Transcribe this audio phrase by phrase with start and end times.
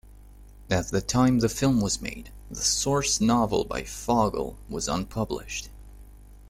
[0.71, 5.69] At the time the film was made, the source novel by Fogle was unpublished.